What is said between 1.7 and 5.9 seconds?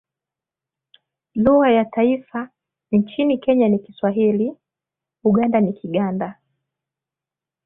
ya taifa, nchini Kenya ni Kiswahili; Uganda ni